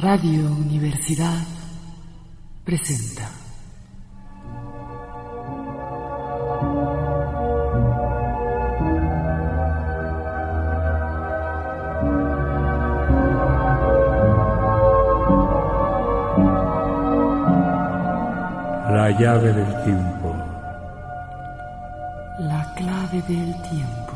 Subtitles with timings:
[0.00, 1.42] Radio Universidad
[2.62, 3.28] presenta.
[18.92, 20.36] La llave del tiempo.
[22.38, 24.12] La clave del tiempo.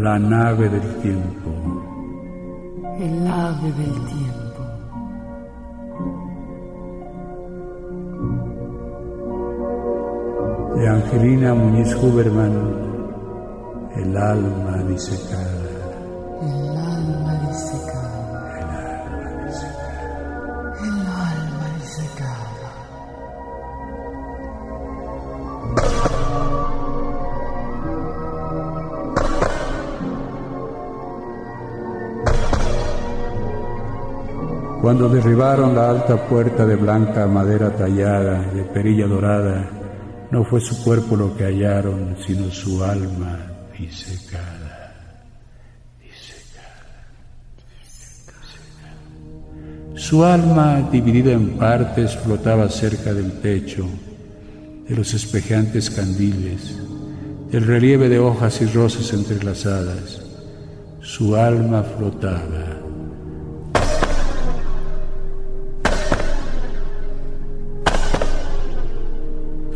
[0.00, 1.97] La nave del tiempo.
[2.98, 4.62] El ave del tiempo.
[10.74, 12.52] De Angelina Muñiz Huberman,
[13.94, 15.57] El alma disecada.
[34.80, 39.68] Cuando derribaron la alta puerta de blanca madera tallada, de perilla dorada,
[40.30, 43.38] no fue su cuerpo lo que hallaron, sino su alma
[43.76, 45.02] disecada.
[46.00, 46.68] Disecada.
[49.96, 53.84] Su alma, dividida en partes, flotaba cerca del techo,
[54.88, 56.78] de los espejeantes candiles,
[57.50, 60.22] del relieve de hojas y rosas entrelazadas.
[61.00, 62.67] Su alma flotaba.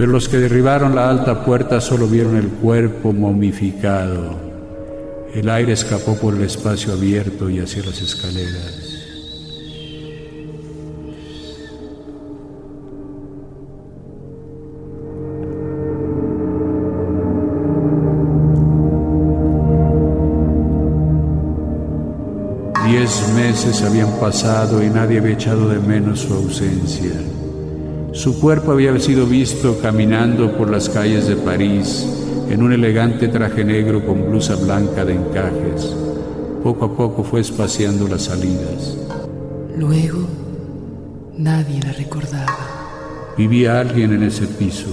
[0.02, 4.34] Pero los que derribaron la alta puerta solo vieron el cuerpo momificado.
[5.32, 8.98] El aire escapó por el espacio abierto y hacia las escaleras.
[22.88, 27.31] Diez meses habían pasado y nadie había echado de menos su ausencia.
[28.12, 32.06] Su cuerpo había sido visto caminando por las calles de París
[32.50, 35.96] en un elegante traje negro con blusa blanca de encajes.
[36.62, 38.98] Poco a poco fue espaciando las salidas.
[39.78, 40.26] Luego,
[41.38, 42.58] nadie la recordaba.
[43.38, 44.90] Vivía alguien en ese piso.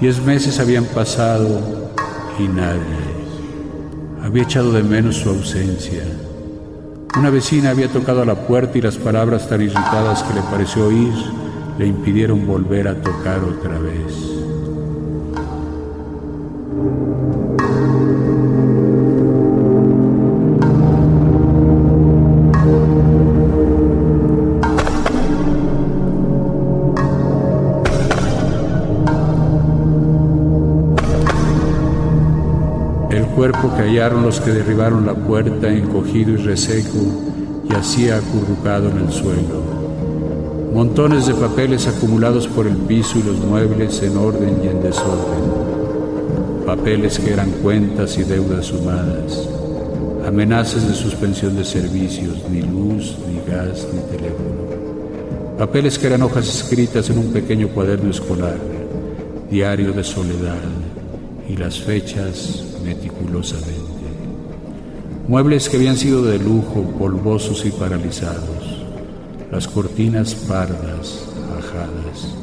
[0.00, 1.60] Diez meses habían pasado
[2.38, 3.02] y nadie.
[4.22, 6.04] Había echado de menos su ausencia.
[7.18, 10.86] Una vecina había tocado a la puerta y las palabras tan irritadas que le pareció
[10.86, 11.12] oír
[11.78, 14.42] le impidieron volver a tocar otra vez.
[33.10, 36.98] El cuerpo que hallaron los que derribaron la puerta, encogido y reseco,
[37.68, 39.81] yacía acurrucado en el suelo.
[40.72, 45.42] Montones de papeles acumulados por el piso y los muebles en orden y en desorden.
[46.64, 49.50] Papeles que eran cuentas y deudas sumadas.
[50.26, 55.58] Amenazas de suspensión de servicios, ni luz, ni gas, ni teléfono.
[55.58, 58.56] Papeles que eran hojas escritas en un pequeño cuaderno escolar,
[59.50, 60.56] diario de soledad,
[61.50, 63.82] y las fechas meticulosamente.
[65.28, 68.81] Muebles que habían sido de lujo, polvosos y paralizados
[69.52, 71.24] las cortinas pardas,
[71.58, 72.34] ajadas,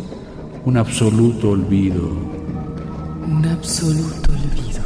[0.66, 2.08] un absoluto olvido,
[3.28, 4.81] Un absoluto olvido.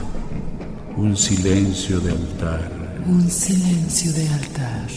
[0.97, 2.71] un silencio de altar,
[3.05, 4.87] Un silencio de altar.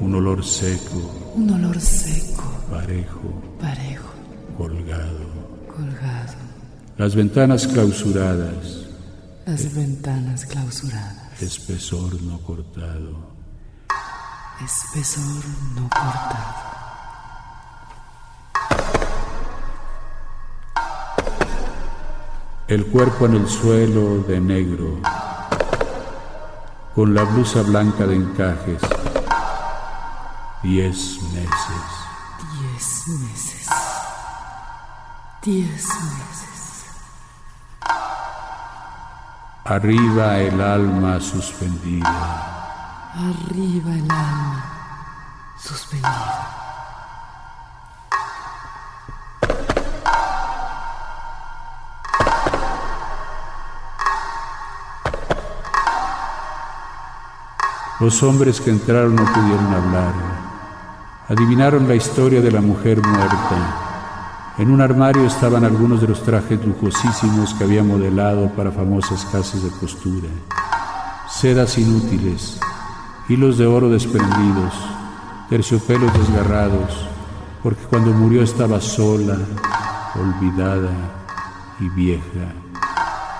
[0.00, 4.10] un olor seco, Un olor seco, parejo, parejo,
[4.56, 5.26] colgado,
[5.74, 6.34] colgado.
[6.96, 8.86] las ventanas clausuradas,
[9.46, 11.42] Las ventanas clausuradas.
[11.42, 13.31] espesor no cortado,
[14.64, 16.72] Espesor no cortado.
[22.72, 24.98] el cuerpo en el suelo de negro,
[26.94, 28.80] con la blusa blanca de encajes,
[30.62, 31.50] diez meses.
[32.60, 33.68] Diez meses.
[35.42, 36.86] Diez meses.
[39.64, 42.61] Arriba el alma suspendida,
[43.14, 44.64] Arriba el alma
[45.58, 46.62] suspendida.
[58.00, 60.14] Los hombres que entraron no pudieron hablar.
[61.28, 64.54] Adivinaron la historia de la mujer muerta.
[64.56, 69.62] En un armario estaban algunos de los trajes lujosísimos que había modelado para famosas casas
[69.62, 70.28] de costura.
[71.28, 72.58] Sedas inútiles,
[73.28, 74.74] hilos de oro desprendidos,
[75.48, 77.06] terciopelos desgarrados,
[77.62, 79.38] porque cuando murió estaba sola,
[80.14, 80.90] olvidada
[81.80, 82.54] y vieja.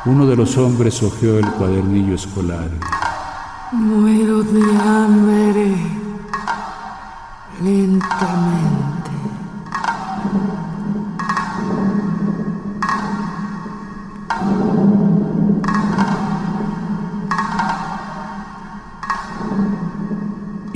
[0.04, 2.70] Uno de los hombres hojeó el cuadernillo escolar.
[3.72, 5.76] Muero de hambre
[7.62, 8.92] lentamente.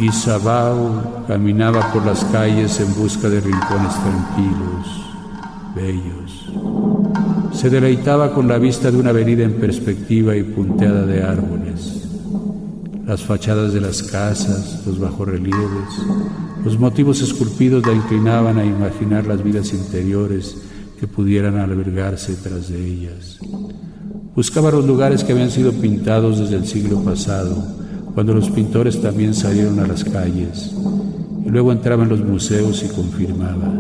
[0.07, 4.87] Y caminaba por las calles en busca de rincones tranquilos,
[5.75, 6.53] bellos.
[7.53, 12.05] Se deleitaba con la vista de una avenida en perspectiva y punteada de árboles.
[13.05, 15.91] Las fachadas de las casas, los bajorrelieves,
[16.65, 20.57] los motivos esculpidos la inclinaban a imaginar las vidas interiores
[21.01, 23.41] que pudieran albergarse tras de ellas.
[24.37, 27.86] Buscaba los lugares que habían sido pintados desde el siglo pasado
[28.17, 30.75] cuando los pintores también salieron a las calles
[31.45, 33.71] y luego entraba en los museos y confirmaba.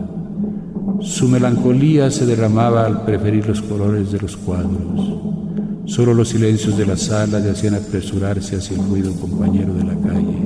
[1.00, 5.87] Su melancolía se derramaba al preferir los colores de los cuadros.
[5.87, 9.94] Solo los silencios de la sala le hacían apresurarse hacia el ruido compañero de la
[9.94, 10.38] calle.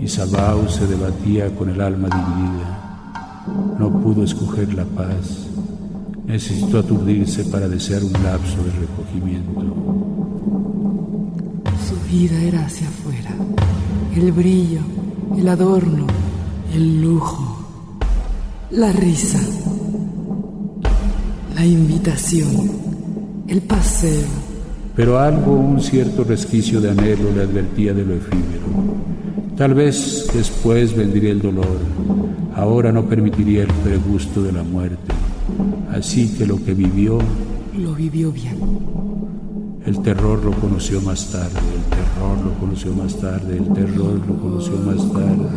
[0.00, 3.80] Y Sabao se debatía con el alma dividida.
[3.80, 5.48] No pudo escoger la paz.
[6.24, 10.21] Necesitó aturdirse para desear un lapso de recogimiento
[12.12, 13.30] vida era hacia afuera.
[14.14, 14.80] El brillo,
[15.38, 16.06] el adorno,
[16.74, 17.96] el lujo,
[18.70, 19.40] la risa,
[21.54, 22.70] la invitación,
[23.48, 24.28] el paseo.
[24.94, 28.66] Pero algo, un cierto resquicio de anhelo le advertía de lo efímero.
[29.56, 31.78] Tal vez después vendría el dolor,
[32.54, 35.14] ahora no permitiría el pregusto de la muerte.
[35.90, 37.18] Así que lo que vivió...
[37.78, 38.58] Lo vivió bien.
[39.86, 41.58] El terror lo conoció más tarde,
[42.12, 45.48] terror lo conoció más tarde, el terror lo conoció más tarde.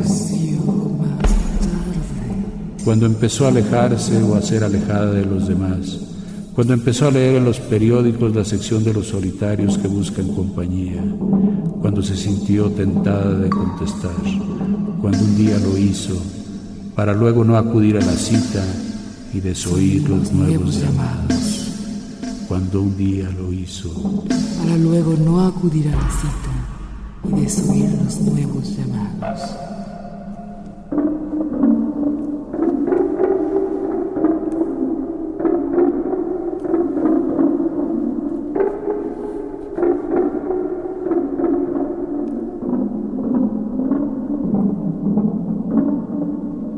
[2.84, 6.00] Cuando empezó a alejarse o a ser alejada de los demás,
[6.54, 11.04] cuando empezó a leer en los periódicos la sección de los solitarios que buscan compañía,
[11.82, 14.16] cuando se sintió tentada de contestar,
[15.02, 16.16] cuando un día lo hizo,
[16.96, 18.64] para luego no acudir a la cita
[19.34, 21.35] y desoír los nuevos llamados
[22.48, 23.90] cuando un día lo hizo.
[24.28, 29.42] Para luego no acudir a la cita y desoír los nuevos llamados.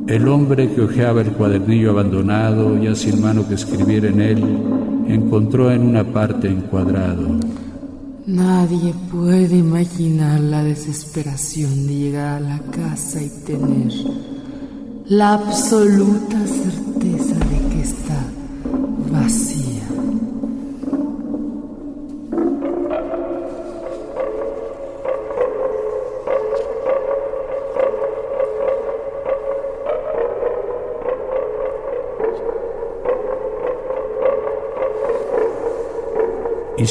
[0.08, 4.77] El hombre que hojeaba el cuadernillo abandonado, ya sin mano que escribiera en él,
[5.08, 7.40] encontró en una parte encuadrado.
[8.26, 13.92] Nadie puede imaginar la desesperación de llegar a la casa y tener
[15.08, 16.87] la absoluta certeza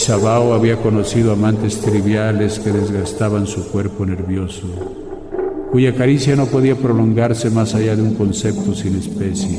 [0.06, 4.68] Sabao había conocido amantes triviales que desgastaban su cuerpo nervioso,
[5.72, 9.58] cuya caricia no podía prolongarse más allá de un concepto sin especie.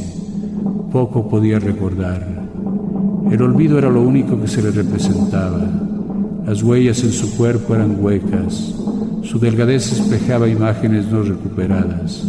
[0.89, 2.25] Poco podía recordar.
[3.29, 5.69] El olvido era lo único que se le representaba.
[6.45, 8.73] Las huellas en su cuerpo eran huecas.
[9.23, 12.25] Su delgadez espejaba imágenes no recuperadas.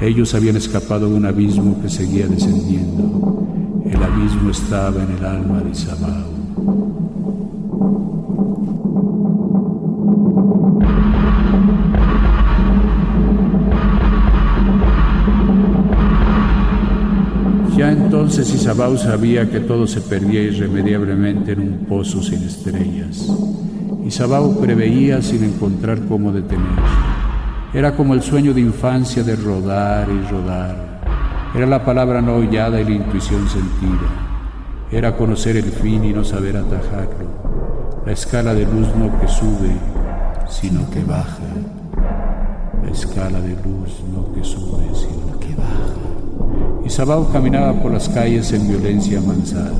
[0.00, 3.82] Ellos habían escapado de un abismo que seguía descendiendo.
[3.84, 6.87] El abismo estaba en el alma de Sabao.
[18.30, 23.26] Entonces Isabau sabía que todo se perdía irremediablemente en un pozo sin estrellas.
[24.04, 26.78] Isabau preveía sin encontrar cómo detener.
[27.72, 31.00] Era como el sueño de infancia de rodar y rodar.
[31.54, 34.10] Era la palabra no hollada y la intuición sentida.
[34.92, 38.02] Era conocer el fin y no saber atajarlo.
[38.04, 39.74] La escala de luz no que sube,
[40.50, 41.48] sino que baja.
[42.84, 45.27] La escala de luz no que sube, sino
[46.88, 49.72] y caminaba por las calles en violencia manzada.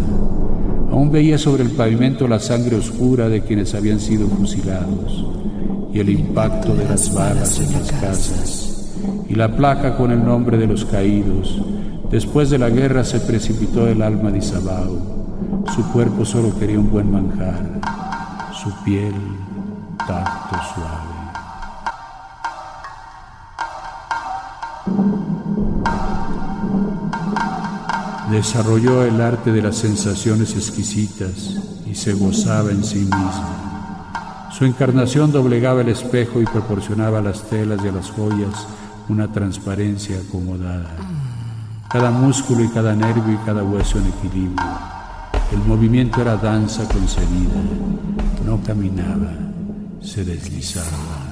[0.90, 5.26] Aún veía sobre el pavimento la sangre oscura de quienes habían sido fusilados
[5.92, 8.92] y el impacto de las balas en las casas
[9.28, 11.60] y la placa con el nombre de los caídos.
[12.10, 15.64] Después de la guerra se precipitó el alma de Isabao.
[15.74, 17.80] Su cuerpo solo quería un buen manjar,
[18.52, 19.14] su piel
[20.06, 21.17] tacto suave.
[28.30, 31.56] Desarrolló el arte de las sensaciones exquisitas
[31.86, 34.48] y se gozaba en sí misma.
[34.50, 38.66] Su encarnación doblegaba el espejo y proporcionaba a las telas y a las joyas
[39.08, 40.90] una transparencia acomodada.
[41.90, 44.66] Cada músculo y cada nervio y cada hueso en equilibrio.
[45.50, 47.54] El movimiento era danza concebida.
[48.44, 49.32] No caminaba,
[50.02, 51.27] se deslizaba.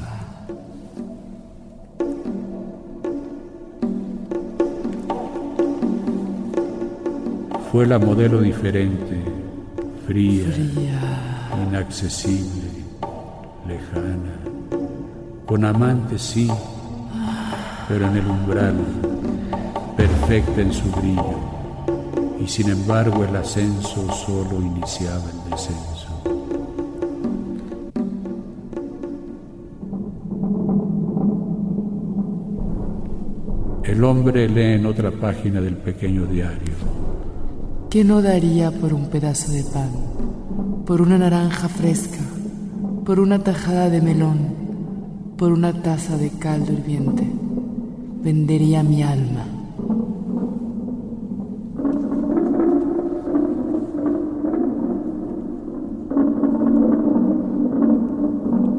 [7.73, 9.21] Fue la modelo diferente,
[10.07, 10.47] fría,
[11.69, 12.71] inaccesible,
[13.67, 14.37] lejana,
[15.45, 16.49] con amantes sí,
[17.89, 18.77] pero en el umbral,
[19.97, 21.39] perfecta en su brillo,
[22.41, 25.97] y sin embargo el ascenso solo iniciaba el descenso.
[33.83, 36.86] El hombre lee en otra página del pequeño diario
[37.91, 39.91] ¿Qué no daría por un pedazo de pan,
[40.85, 42.19] por una naranja fresca,
[43.05, 44.39] por una tajada de melón,
[45.39, 47.25] por una taza de caldo hirviente?
[48.23, 49.47] Vendería mi alma.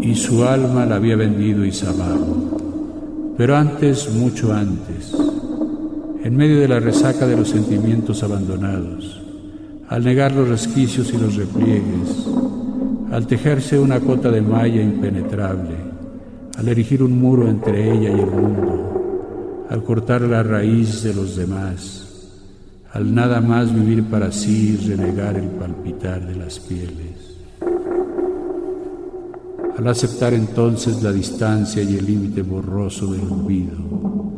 [0.02, 5.16] Y su alma la había vendido Isabao, pero antes, mucho antes,
[6.24, 9.22] en medio de la resaca de los sentimientos abandonados,
[9.90, 12.28] al negar los resquicios y los repliegues,
[13.12, 15.76] al tejerse una cota de malla impenetrable,
[16.58, 21.36] al erigir un muro entre ella y el mundo, al cortar la raíz de los
[21.36, 22.04] demás,
[22.92, 27.36] al nada más vivir para sí y renegar el palpitar de las pieles.
[29.78, 34.37] Al aceptar entonces la distancia y el límite borroso del olvido,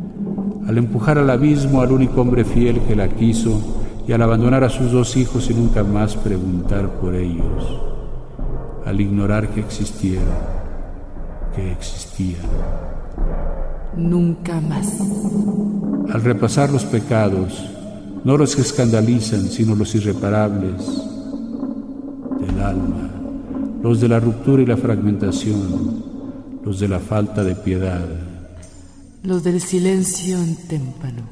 [0.66, 3.60] al empujar al abismo al único hombre fiel que la quiso
[4.06, 7.80] y al abandonar a sus dos hijos y nunca más preguntar por ellos,
[8.84, 10.22] al ignorar que existiera,
[11.54, 12.42] que existían.
[13.96, 14.98] Nunca más.
[16.12, 17.68] Al repasar los pecados,
[18.24, 21.02] no los que escandalizan, sino los irreparables
[22.40, 23.10] del alma,
[23.82, 26.04] los de la ruptura y la fragmentación,
[26.64, 28.29] los de la falta de piedad
[29.22, 31.22] los del silencio en témpano.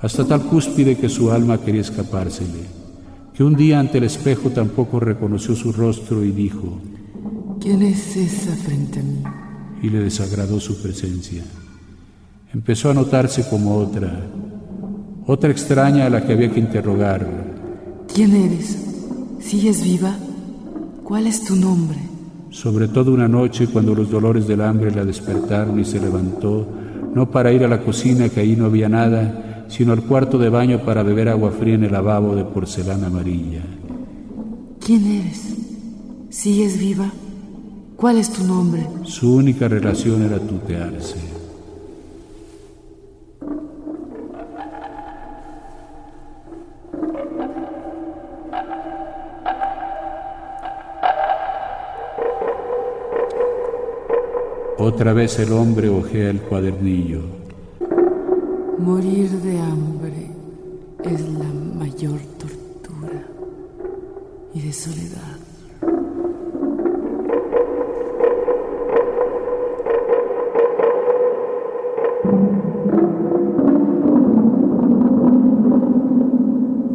[0.00, 2.66] Hasta tal cúspide que su alma quería escapársele,
[3.34, 6.80] que un día ante el espejo tampoco reconoció su rostro y dijo,
[7.60, 9.22] ¿quién es esa frente a mí?
[9.82, 11.44] Y le desagradó su presencia.
[12.52, 14.26] Empezó a notarse como otra,
[15.26, 17.26] otra extraña a la que había que interrogar.
[18.12, 18.76] ¿Quién eres?
[19.40, 20.16] ¿Sigues viva?
[21.04, 21.98] ¿Cuál es tu nombre?
[22.50, 26.66] Sobre todo una noche cuando los dolores del hambre la despertaron y se levantó,
[27.14, 30.48] no para ir a la cocina, que ahí no había nada, sino al cuarto de
[30.48, 33.62] baño para beber agua fría en el lavabo de porcelana amarilla.
[34.84, 35.54] ¿Quién eres?
[36.30, 37.10] ¿Sigues viva?
[37.96, 38.86] ¿Cuál es tu nombre?
[39.04, 41.37] Su única relación era tutearse.
[54.88, 57.20] Otra vez el hombre ojea el cuadernillo.
[58.78, 60.30] Morir de hambre
[61.04, 63.22] es la mayor tortura
[64.54, 65.36] y de soledad.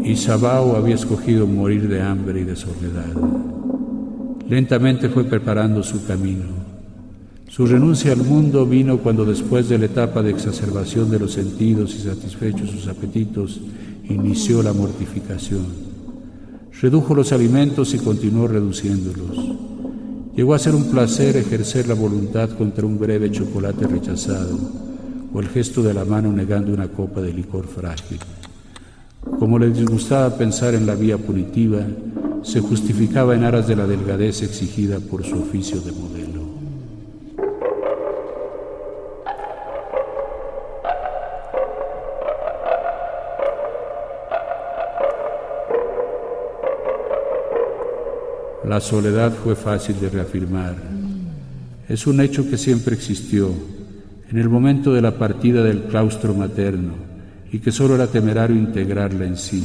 [0.03, 3.13] Isabao había escogido morir de hambre y de soledad.
[4.49, 6.62] Lentamente fue preparando su camino
[7.53, 11.93] su renuncia al mundo vino cuando después de la etapa de exacerbación de los sentidos
[11.93, 13.61] y satisfechos sus apetitos,
[14.09, 15.63] inició la mortificación.
[16.81, 19.37] Redujo los alimentos y continuó reduciéndolos.
[20.35, 24.57] Llegó a ser un placer ejercer la voluntad contra un breve chocolate rechazado
[25.31, 28.17] o el gesto de la mano negando una copa de licor frágil.
[29.37, 31.85] Como le disgustaba pensar en la vía punitiva,
[32.41, 36.22] se justificaba en aras de la delgadez exigida por su oficio de modelo.
[48.67, 50.75] La soledad fue fácil de reafirmar.
[51.89, 53.49] Es un hecho que siempre existió,
[54.31, 56.93] en el momento de la partida del claustro materno,
[57.51, 59.63] y que solo era temerario integrarla en sí.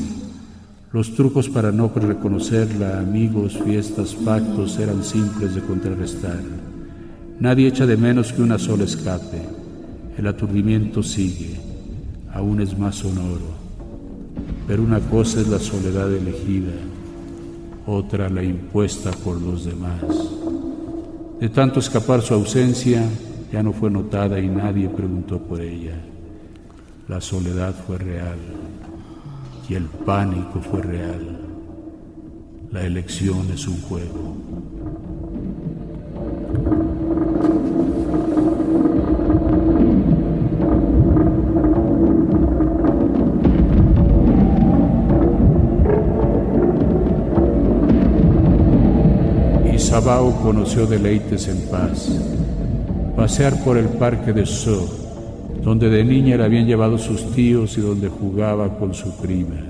[0.92, 6.40] Los trucos para no reconocerla, amigos, fiestas, pactos, eran simples de contrarrestar.
[7.38, 9.42] Nadie echa de menos que una sola escape.
[10.18, 11.54] el aturdimiento sigue,
[12.34, 13.54] aún es más sonoro.
[14.66, 16.72] Pero una cosa es la soledad elegida,
[17.88, 20.02] otra la impuesta por los demás.
[21.40, 23.02] De tanto escapar su ausencia,
[23.50, 25.98] ya no fue notada y nadie preguntó por ella.
[27.08, 28.38] La soledad fue real
[29.68, 31.40] y el pánico fue real.
[32.70, 34.36] La elección es un juego.
[50.08, 52.08] Isabao conoció deleites en paz.
[53.14, 54.88] Pasear por el parque de So,
[55.62, 59.60] donde de niña le habían llevado sus tíos y donde jugaba con su prima.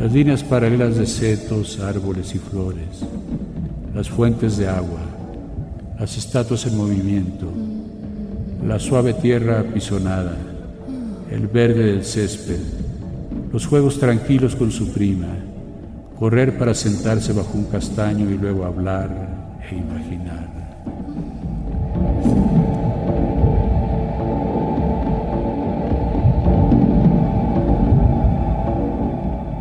[0.00, 3.04] Las líneas paralelas de setos, árboles y flores,
[3.94, 5.00] las fuentes de agua,
[6.00, 7.52] las estatuas en movimiento,
[8.66, 10.38] la suave tierra apisonada,
[11.30, 12.60] el verde del césped,
[13.52, 15.36] los juegos tranquilos con su prima,
[16.18, 19.10] correr para sentarse bajo un castaño y luego hablar
[19.70, 20.54] e imaginar.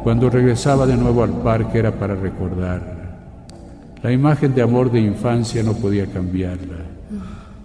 [0.04, 3.04] Cuando regresaba de nuevo al parque era para recordar.
[4.04, 6.76] La imagen de amor de infancia no podía cambiarla.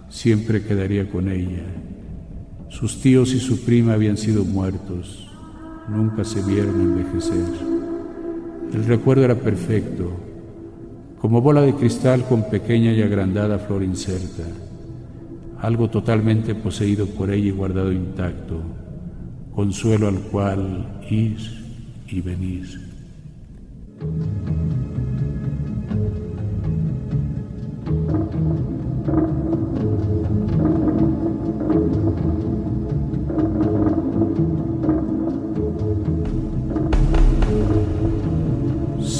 [0.09, 1.63] Siempre quedaría con ella.
[2.69, 5.29] Sus tíos y su prima habían sido muertos.
[5.89, 7.78] Nunca se vieron envejecer.
[8.73, 10.11] El recuerdo era perfecto,
[11.19, 14.43] como bola de cristal con pequeña y agrandada flor inserta.
[15.61, 18.61] Algo totalmente poseído por ella y guardado intacto.
[19.53, 21.37] Consuelo al cual ir
[22.07, 22.65] y venir.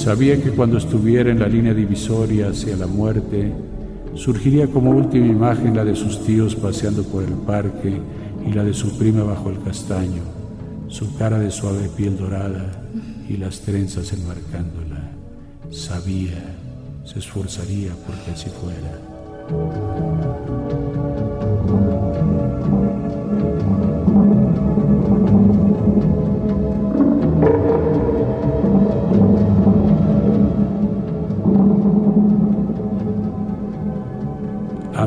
[0.09, 3.53] Sabía que cuando estuviera en la línea divisoria hacia la muerte,
[4.15, 7.93] surgiría como última imagen la de sus tíos paseando por el parque
[8.43, 10.23] y la de su prima bajo el castaño
[10.87, 12.71] su cara de suave piel dorada
[13.29, 15.11] y las trenzas enmarcándola.
[15.69, 16.55] Sabía,
[17.05, 18.97] se esforzaría porque así fuera.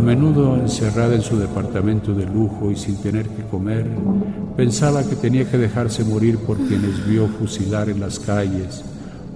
[0.03, 3.87] Menudo encerrada en su departamento de lujo y sin tener que comer,
[4.57, 8.85] Pensaba que tenía que dejarse morir por quienes vio fusilar en las calles,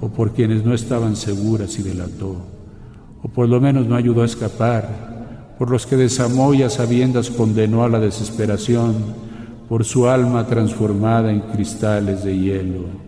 [0.02, 2.36] o por quienes no estaban seguras y delató,
[3.22, 7.30] o por lo menos no ayudó a escapar, por los que desamó y a sabiendas
[7.30, 8.94] condenó a la desesperación,
[9.70, 13.05] por su alma transformada en cristales de hielo.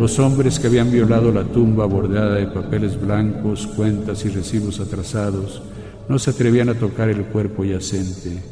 [0.00, 5.60] Los hombres que habían violado la tumba bordeada de papeles blancos, cuentas y recibos atrasados
[6.08, 8.42] no se atrevían a tocar el cuerpo yacente,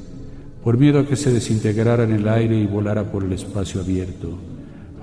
[0.62, 4.36] por miedo a que se desintegrara en el aire y volara por el espacio abierto.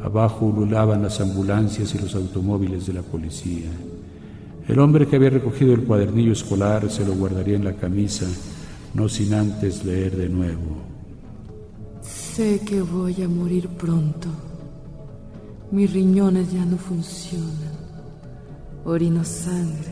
[0.03, 3.71] Abajo ululaban las ambulancias y los automóviles de la policía.
[4.67, 8.27] El hombre que había recogido el cuadernillo escolar se lo guardaría en la camisa,
[8.93, 10.77] no sin antes leer de nuevo.
[12.03, 14.29] Sé que voy a morir pronto.
[15.75, 17.75] Mis riñones ya no funcionan.
[18.85, 19.91] Orino sangre.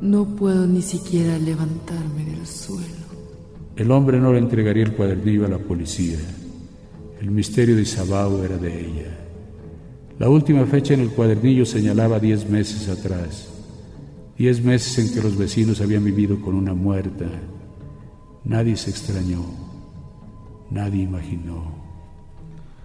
[0.00, 3.04] No puedo ni siquiera levantarme del suelo.
[3.76, 6.16] El hombre no le entregaría el cuadernillo a la policía.
[7.20, 9.18] El misterio de Isabao era de ella.
[10.18, 13.50] La última fecha en el cuadernillo señalaba diez meses atrás.
[14.38, 17.26] Diez meses en que los vecinos habían vivido con una muerta.
[18.44, 19.44] Nadie se extrañó.
[20.70, 21.83] Nadie imaginó.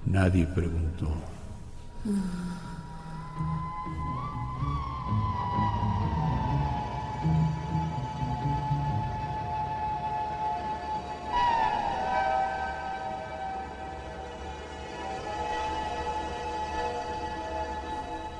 [0.06, 1.08] Nadie preguntó.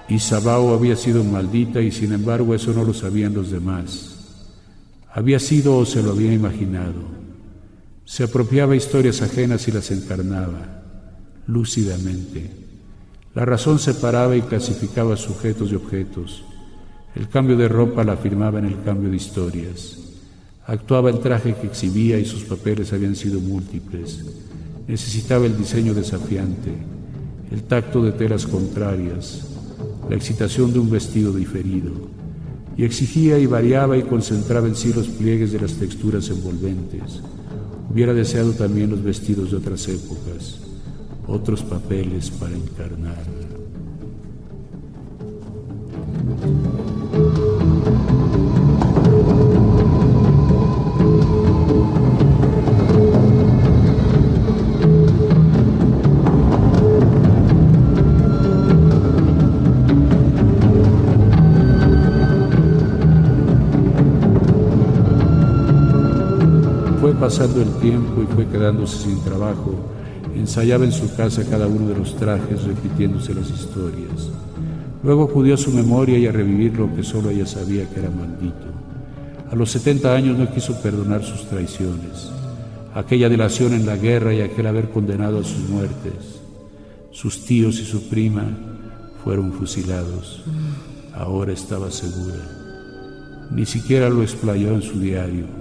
[0.08, 4.16] Isabao había sido maldita y sin embargo eso no lo sabían los demás.
[5.14, 7.20] Había sido o se lo había imaginado.
[8.06, 10.79] Se apropiaba historias ajenas y las encarnaba
[11.50, 12.50] lúcidamente.
[13.34, 16.44] La razón separaba y clasificaba sujetos y objetos.
[17.16, 19.98] El cambio de ropa la afirmaba en el cambio de historias.
[20.68, 24.24] Actuaba el traje que exhibía y sus papeles habían sido múltiples.
[24.88, 26.72] Necesitaba el diseño desafiante,
[27.52, 29.48] el tacto de telas contrarias,
[30.08, 31.92] la excitación de un vestido diferido,
[32.78, 37.22] y exigía y variaba y concentraba en sí los pliegues de las texturas envolventes.
[37.92, 40.69] Hubiera deseado también los vestidos de otras épocas,
[41.30, 43.50] otros papeles para encarnar.
[67.20, 69.76] pasando el tiempo y fue quedándose sin trabajo,
[70.40, 74.30] ensayaba en su casa cada uno de los trajes repitiéndose las historias.
[75.04, 78.10] Luego acudió a su memoria y a revivir lo que solo ella sabía que era
[78.10, 78.68] maldito.
[79.52, 82.32] A los 70 años no quiso perdonar sus traiciones,
[82.94, 86.42] aquella delación en la guerra y aquel haber condenado a sus muertes.
[87.12, 88.46] Sus tíos y su prima
[89.24, 90.44] fueron fusilados.
[91.14, 93.48] Ahora estaba segura.
[93.52, 95.60] Ni siquiera lo explayó en su diario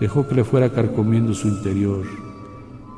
[0.00, 2.06] Dejó que le fuera carcomiendo su interior,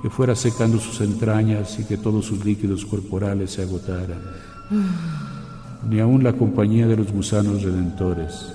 [0.02, 4.20] que fuera secando sus entrañas y que todos sus líquidos corporales se agotaran.
[5.88, 8.52] Ni aun la compañía de los gusanos redentores.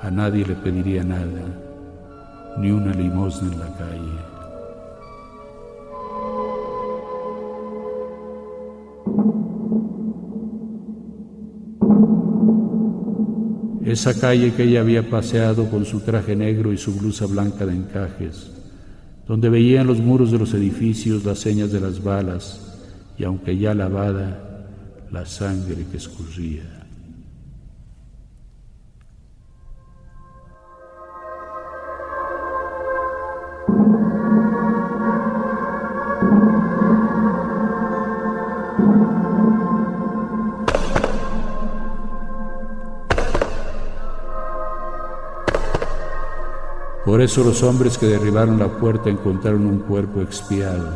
[0.00, 4.32] A nadie le pediría nada, ni una limosna en la calle.
[13.92, 17.74] esa calle que ella había paseado con su traje negro y su blusa blanca de
[17.74, 18.50] encajes,
[19.26, 22.60] donde veía en los muros de los edificios las señas de las balas
[23.18, 24.66] y aunque ya lavada,
[25.10, 26.81] la sangre que escurría.
[47.12, 50.88] Por eso los hombres que derribaron la puerta encontraron un cuerpo expiado.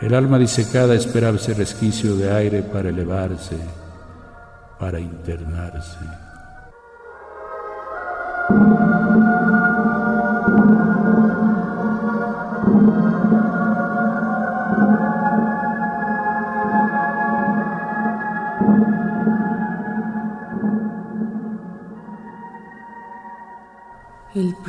[0.00, 3.58] El alma disecada esperaba ese resquicio de aire para elevarse,
[4.78, 5.98] para internarse.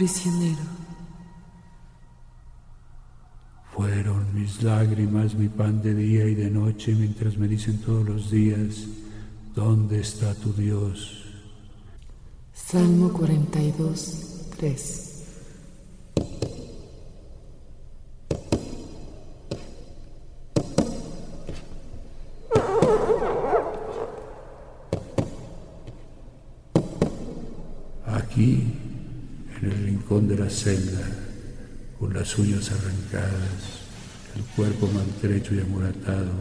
[0.02, 0.64] Prisionero.
[3.72, 8.32] Fueron mis lágrimas mi pan de día y de noche mientras me dicen todos los
[8.32, 8.88] días,
[9.54, 11.24] ¿dónde está tu Dios?
[12.52, 15.11] Salmo 42, 3.
[30.32, 31.06] De la celda,
[32.00, 33.82] con las uñas arrancadas,
[34.36, 36.32] el cuerpo maltrecho y amoratado,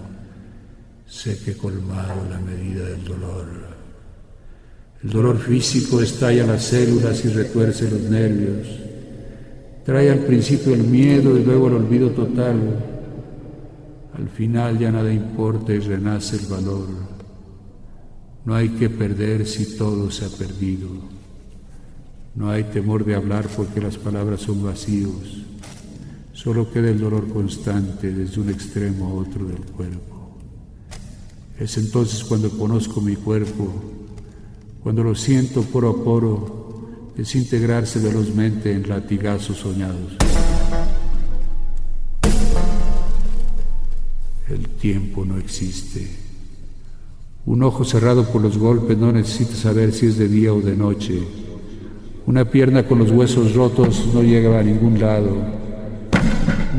[1.06, 3.46] sé que colmado la medida del dolor.
[5.02, 8.68] El dolor físico estalla las células y retuerce los nervios.
[9.84, 12.58] Trae al principio el miedo y luego el olvido total.
[14.16, 16.86] Al final ya nada importa y renace el valor.
[18.44, 21.19] No hay que perder si todo se ha perdido.
[22.34, 25.42] No hay temor de hablar porque las palabras son vacíos.
[26.32, 30.38] Solo queda el dolor constante desde un extremo a otro del cuerpo.
[31.58, 33.70] Es entonces cuando conozco mi cuerpo,
[34.82, 40.16] cuando lo siento poro a poro, desintegrarse velozmente en latigazos soñados.
[44.48, 46.08] El tiempo no existe.
[47.44, 50.76] Un ojo cerrado por los golpes no necesita saber si es de día o de
[50.76, 51.22] noche
[52.30, 55.36] una pierna con los huesos rotos no llega a ningún lado.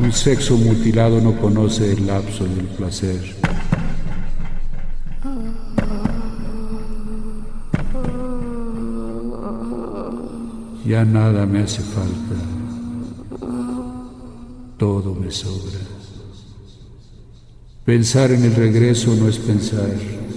[0.01, 3.19] Un sexo mutilado no conoce el lapso del placer.
[10.85, 12.35] Ya nada me hace falta.
[14.77, 15.79] Todo me sobra.
[17.83, 20.30] Pensar en el regreso no es pensar.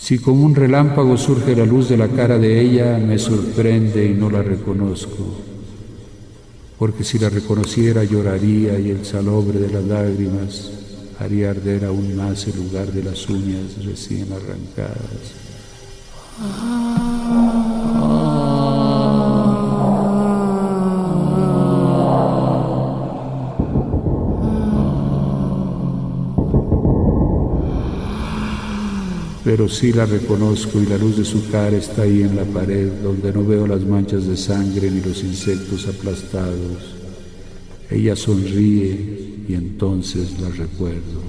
[0.00, 4.14] Si como un relámpago surge la luz de la cara de ella, me sorprende y
[4.14, 5.26] no la reconozco,
[6.78, 10.70] porque si la reconociera lloraría y el salobre de las lágrimas
[11.20, 15.34] haría arder aún más el lugar de las uñas recién arrancadas.
[29.50, 32.88] Pero sí la reconozco y la luz de su cara está ahí en la pared,
[33.02, 36.94] donde no veo las manchas de sangre ni los insectos aplastados.
[37.90, 41.20] Ella sonríe y entonces la recuerdo.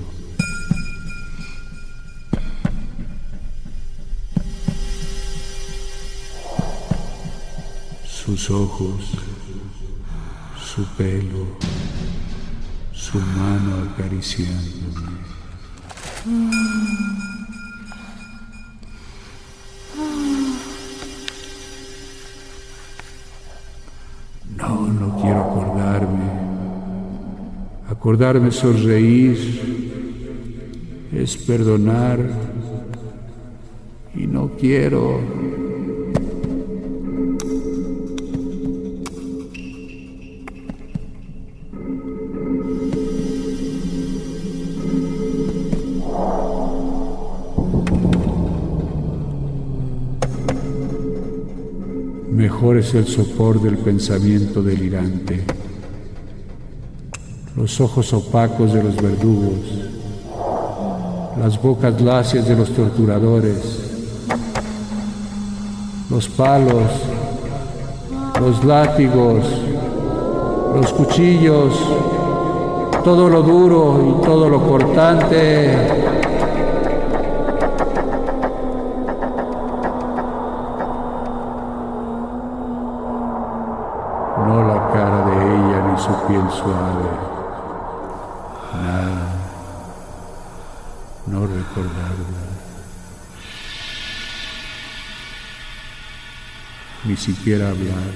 [8.07, 9.01] Sus ojos,
[10.63, 11.57] su pelo,
[12.93, 15.09] su mano acariciándome.
[28.01, 29.37] Acordarme sonreír
[31.13, 32.17] es perdonar
[34.15, 35.19] y no quiero.
[52.31, 55.60] Mejor es el sopor del pensamiento delirante
[57.61, 59.59] los ojos opacos de los verdugos,
[61.39, 63.59] las bocas lacias de los torturadores,
[66.09, 66.89] los palos,
[68.39, 69.45] los látigos,
[70.75, 71.75] los cuchillos,
[73.03, 75.77] todo lo duro y todo lo cortante.
[84.47, 87.31] No la cara de ella ni su piel suave.
[91.31, 92.41] no recordarla,
[97.05, 98.11] ni siquiera hablar,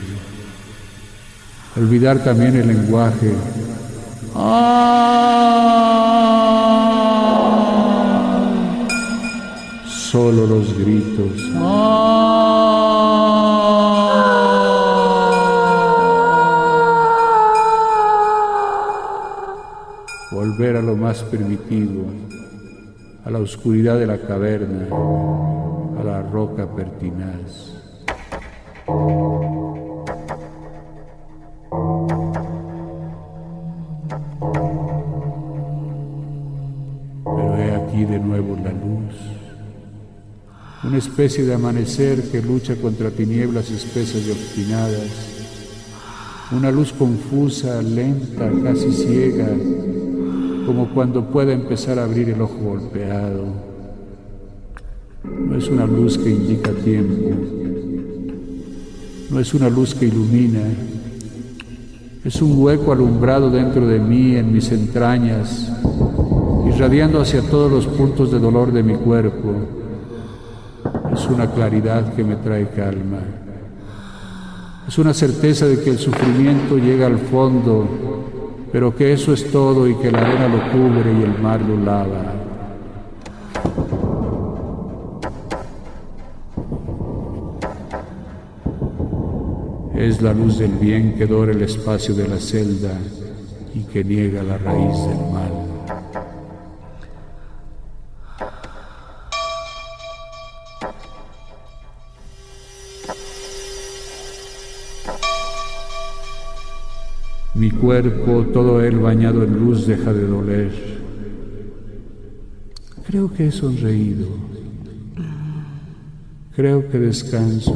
[1.76, 3.34] olvidar también el lenguaje.
[9.88, 11.52] Solo los gritos.
[20.32, 22.06] Volver a lo más primitivo
[23.26, 24.88] a la oscuridad de la caverna,
[26.00, 27.75] a la roca pertinaz.
[40.86, 45.10] Una especie de amanecer que lucha contra tinieblas espesas y obstinadas,
[46.52, 49.48] una luz confusa, lenta, casi ciega,
[50.68, 53.46] como cuando pueda empezar a abrir el ojo golpeado.
[55.24, 57.32] No es una luz que indica tiempo,
[59.32, 60.62] no es una luz que ilumina,
[62.24, 65.72] es un hueco alumbrado dentro de mí, en mis entrañas,
[66.68, 69.85] irradiando hacia todos los puntos de dolor de mi cuerpo.
[71.26, 73.20] Es una claridad que me trae calma.
[74.88, 78.06] Es una certeza de que el sufrimiento llega al fondo
[78.76, 81.78] pero que eso es todo y que la arena lo cubre y el mar lo
[81.78, 82.34] lava.
[89.96, 93.00] Es la luz del bien que dora el espacio de la celda
[93.74, 95.45] y que niega la raíz del mal.
[107.86, 110.72] Cuerpo, todo él bañado en luz, deja de doler.
[113.06, 114.26] Creo que he sonreído.
[116.56, 117.76] Creo que descanso.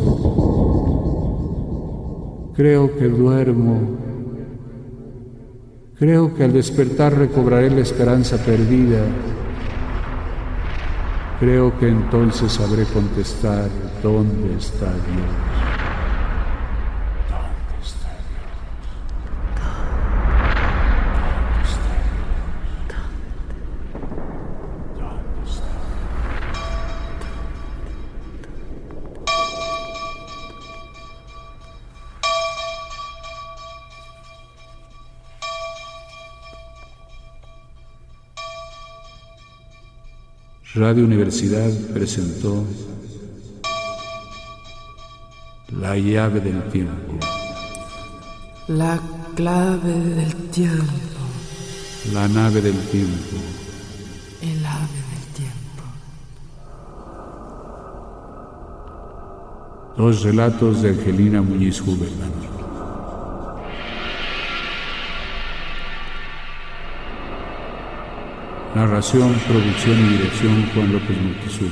[2.55, 3.81] Creo que duermo.
[5.99, 9.03] Creo que al despertar recobraré la esperanza perdida.
[11.39, 13.69] Creo que entonces sabré contestar
[14.01, 15.58] dónde está Dios.
[40.79, 42.63] Radio Universidad presentó
[45.77, 47.19] La llave del tiempo.
[48.69, 48.97] La
[49.35, 50.85] clave del tiempo.
[52.13, 53.35] La nave del tiempo.
[54.41, 55.83] El ave del tiempo.
[59.97, 62.31] Los relatos de Angelina Muñiz Huberman.
[68.75, 71.71] Narración, producción y dirección Juan López Montezuma.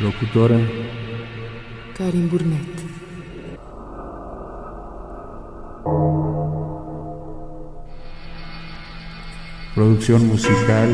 [0.00, 0.58] Locutora
[1.96, 2.82] Karin Burnett.
[9.74, 10.90] Producción musical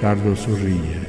[0.00, 1.07] Carlos Zorrilla.